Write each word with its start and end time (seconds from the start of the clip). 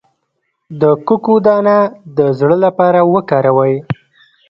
د 0.81 0.83
کوکو 1.07 1.35
دانه 1.45 1.77
د 2.17 2.19
زړه 2.39 2.57
لپاره 2.65 2.99
وکاروئ 3.13 3.75